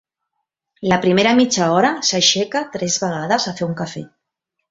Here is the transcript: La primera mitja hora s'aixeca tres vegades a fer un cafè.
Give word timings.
La 0.91 0.97
primera 1.03 1.33
mitja 1.39 1.67
hora 1.75 1.91
s'aixeca 2.09 2.63
tres 2.77 2.97
vegades 3.05 3.47
a 3.53 3.57
fer 3.61 3.69
un 3.71 3.77
cafè. 3.85 4.05